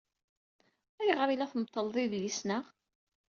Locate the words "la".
1.37-1.51